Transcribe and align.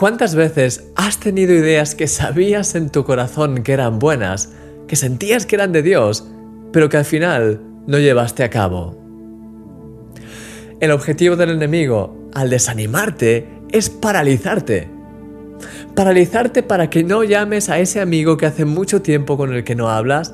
¿Cuántas 0.00 0.36
veces 0.36 0.92
has 0.94 1.18
tenido 1.18 1.52
ideas 1.52 1.96
que 1.96 2.06
sabías 2.06 2.76
en 2.76 2.88
tu 2.88 3.02
corazón 3.02 3.64
que 3.64 3.72
eran 3.72 3.98
buenas, 3.98 4.52
que 4.86 4.94
sentías 4.94 5.44
que 5.44 5.56
eran 5.56 5.72
de 5.72 5.82
Dios, 5.82 6.24
pero 6.72 6.88
que 6.88 6.98
al 6.98 7.04
final 7.04 7.60
no 7.88 7.98
llevaste 7.98 8.44
a 8.44 8.48
cabo? 8.48 8.96
El 10.78 10.92
objetivo 10.92 11.34
del 11.34 11.50
enemigo, 11.50 12.30
al 12.32 12.48
desanimarte, 12.48 13.48
es 13.72 13.90
paralizarte. 13.90 14.88
Paralizarte 15.96 16.62
para 16.62 16.90
que 16.90 17.02
no 17.02 17.24
llames 17.24 17.68
a 17.68 17.80
ese 17.80 18.00
amigo 18.00 18.36
que 18.36 18.46
hace 18.46 18.64
mucho 18.64 19.02
tiempo 19.02 19.36
con 19.36 19.52
el 19.52 19.64
que 19.64 19.74
no 19.74 19.90
hablas, 19.90 20.32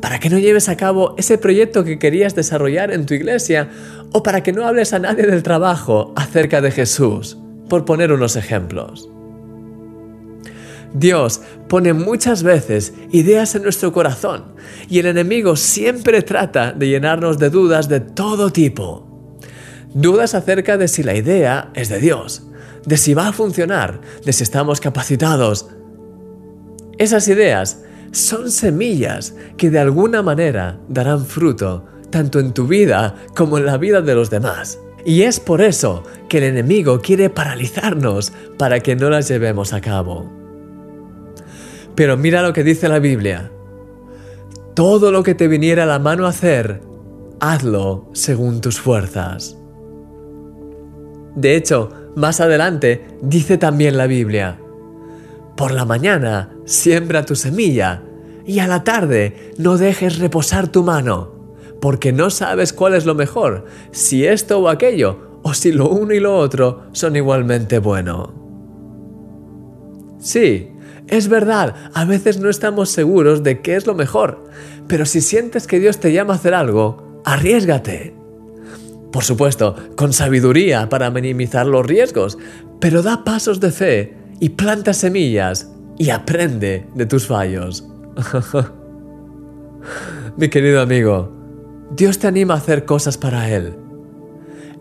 para 0.00 0.20
que 0.20 0.30
no 0.30 0.38
lleves 0.38 0.70
a 0.70 0.78
cabo 0.78 1.16
ese 1.18 1.36
proyecto 1.36 1.84
que 1.84 1.98
querías 1.98 2.34
desarrollar 2.34 2.90
en 2.90 3.04
tu 3.04 3.12
iglesia 3.12 3.68
o 4.12 4.22
para 4.22 4.42
que 4.42 4.54
no 4.54 4.66
hables 4.66 4.94
a 4.94 5.00
nadie 5.00 5.26
del 5.26 5.42
trabajo 5.42 6.14
acerca 6.16 6.62
de 6.62 6.70
Jesús 6.70 7.36
por 7.68 7.84
poner 7.84 8.12
unos 8.12 8.36
ejemplos. 8.36 9.08
Dios 10.94 11.40
pone 11.68 11.94
muchas 11.94 12.42
veces 12.42 12.92
ideas 13.12 13.54
en 13.54 13.62
nuestro 13.62 13.92
corazón 13.92 14.44
y 14.88 14.98
el 14.98 15.06
enemigo 15.06 15.56
siempre 15.56 16.22
trata 16.22 16.72
de 16.72 16.88
llenarnos 16.88 17.38
de 17.38 17.50
dudas 17.50 17.88
de 17.88 18.00
todo 18.00 18.50
tipo. 18.50 19.38
Dudas 19.94 20.34
acerca 20.34 20.76
de 20.76 20.88
si 20.88 21.02
la 21.02 21.14
idea 21.14 21.70
es 21.74 21.88
de 21.88 21.98
Dios, 21.98 22.44
de 22.84 22.96
si 22.96 23.14
va 23.14 23.28
a 23.28 23.32
funcionar, 23.32 24.00
de 24.24 24.32
si 24.32 24.42
estamos 24.42 24.80
capacitados. 24.80 25.68
Esas 26.98 27.26
ideas 27.28 27.82
son 28.10 28.50
semillas 28.50 29.34
que 29.56 29.70
de 29.70 29.78
alguna 29.78 30.22
manera 30.22 30.78
darán 30.88 31.24
fruto 31.24 31.86
tanto 32.10 32.38
en 32.38 32.52
tu 32.52 32.66
vida 32.66 33.16
como 33.34 33.56
en 33.56 33.66
la 33.66 33.78
vida 33.78 34.02
de 34.02 34.14
los 34.14 34.28
demás. 34.28 34.78
Y 35.04 35.22
es 35.22 35.40
por 35.40 35.60
eso 35.60 36.04
que 36.28 36.38
el 36.38 36.44
enemigo 36.44 37.00
quiere 37.00 37.30
paralizarnos 37.30 38.32
para 38.58 38.80
que 38.80 38.96
no 38.96 39.10
las 39.10 39.28
llevemos 39.28 39.72
a 39.72 39.80
cabo. 39.80 40.30
Pero 41.94 42.16
mira 42.16 42.42
lo 42.42 42.52
que 42.52 42.64
dice 42.64 42.88
la 42.88 42.98
Biblia. 42.98 43.50
Todo 44.74 45.12
lo 45.12 45.22
que 45.22 45.34
te 45.34 45.48
viniera 45.48 45.82
a 45.82 45.86
la 45.86 45.98
mano 45.98 46.26
a 46.26 46.30
hacer, 46.30 46.80
hazlo 47.40 48.08
según 48.12 48.60
tus 48.60 48.80
fuerzas. 48.80 49.56
De 51.34 51.56
hecho, 51.56 51.90
más 52.14 52.40
adelante 52.40 53.06
dice 53.22 53.58
también 53.58 53.96
la 53.96 54.06
Biblia, 54.06 54.58
por 55.56 55.72
la 55.72 55.84
mañana 55.84 56.50
siembra 56.64 57.24
tu 57.24 57.36
semilla 57.36 58.02
y 58.46 58.60
a 58.60 58.66
la 58.66 58.84
tarde 58.84 59.52
no 59.58 59.76
dejes 59.76 60.18
reposar 60.18 60.68
tu 60.68 60.82
mano 60.82 61.31
porque 61.82 62.12
no 62.12 62.30
sabes 62.30 62.72
cuál 62.72 62.94
es 62.94 63.06
lo 63.06 63.16
mejor, 63.16 63.64
si 63.90 64.24
esto 64.24 64.60
o 64.60 64.68
aquello, 64.68 65.40
o 65.42 65.52
si 65.52 65.72
lo 65.72 65.88
uno 65.88 66.14
y 66.14 66.20
lo 66.20 66.38
otro 66.38 66.84
son 66.92 67.16
igualmente 67.16 67.80
bueno. 67.80 68.32
Sí, 70.20 70.68
es 71.08 71.26
verdad, 71.26 71.74
a 71.92 72.04
veces 72.04 72.38
no 72.38 72.50
estamos 72.50 72.90
seguros 72.90 73.42
de 73.42 73.62
qué 73.62 73.74
es 73.74 73.88
lo 73.88 73.96
mejor, 73.96 74.44
pero 74.86 75.04
si 75.04 75.20
sientes 75.20 75.66
que 75.66 75.80
Dios 75.80 75.98
te 75.98 76.12
llama 76.12 76.34
a 76.34 76.36
hacer 76.36 76.54
algo, 76.54 77.20
arriesgate. 77.24 78.14
Por 79.10 79.24
supuesto, 79.24 79.74
con 79.96 80.12
sabiduría 80.12 80.88
para 80.88 81.10
minimizar 81.10 81.66
los 81.66 81.84
riesgos, 81.84 82.38
pero 82.78 83.02
da 83.02 83.24
pasos 83.24 83.58
de 83.58 83.72
fe 83.72 84.16
y 84.38 84.50
planta 84.50 84.92
semillas 84.92 85.68
y 85.98 86.10
aprende 86.10 86.86
de 86.94 87.06
tus 87.06 87.26
fallos. 87.26 87.84
Mi 90.36 90.48
querido 90.48 90.80
amigo, 90.80 91.41
Dios 91.94 92.18
te 92.18 92.26
anima 92.26 92.54
a 92.54 92.56
hacer 92.56 92.86
cosas 92.86 93.18
para 93.18 93.50
Él. 93.50 93.74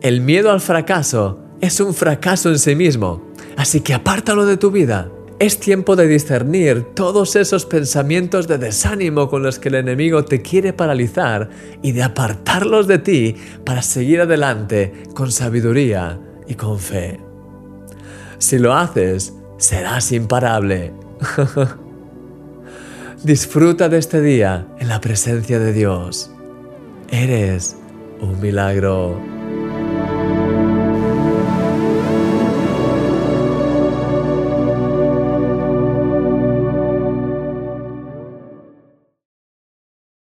El 0.02 0.22
miedo 0.22 0.50
al 0.50 0.62
fracaso 0.62 1.40
es 1.60 1.82
un 1.82 1.94
fracaso 1.94 2.50
en 2.50 2.58
sí 2.58 2.74
mismo, 2.74 3.34
así 3.58 3.82
que 3.82 3.94
apártalo 3.94 4.46
de 4.46 4.56
tu 4.56 4.72
vida. 4.72 5.12
Es 5.38 5.60
tiempo 5.60 5.98
de 5.98 6.08
discernir 6.08 6.84
todos 6.94 7.36
esos 7.36 7.66
pensamientos 7.66 8.48
de 8.48 8.60
desánimo 8.60 9.28
con 9.28 9.44
los 9.44 9.60
que 9.60 9.68
el 9.68 9.76
enemigo 9.76 10.24
te 10.24 10.42
quiere 10.42 10.72
paralizar 10.72 11.50
y 11.82 11.92
de 11.92 12.04
apartarlos 12.04 12.88
de 12.88 13.00
ti 13.00 13.36
para 13.66 13.82
seguir 13.82 14.22
adelante 14.22 14.94
con 15.14 15.34
sabiduría 15.34 16.18
y 16.48 16.54
con 16.54 16.80
fe. 16.80 17.20
Si 18.38 18.58
lo 18.58 18.74
haces, 18.74 19.34
serás 19.58 20.14
imparable. 20.14 20.94
Disfruta 23.24 23.90
de 23.90 23.98
este 23.98 24.22
día 24.22 24.68
en 24.80 24.88
la 24.88 25.02
presencia 25.02 25.60
de 25.60 25.74
Dios. 25.74 26.32
Eres 27.12 27.76
un 28.22 28.40
milagro. 28.40 29.20